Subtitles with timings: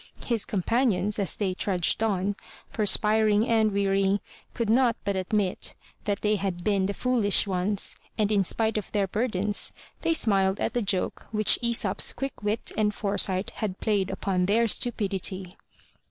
[0.25, 2.35] His companions, as they trudged on,
[2.73, 4.19] perspiring and weary,
[4.55, 8.91] could not but admit that they had been the foolish ones and in spite of
[8.93, 14.09] their burdens, they smiled at the joke which Aesop's quick wit and foresight had played
[14.09, 15.55] upon their stupidity.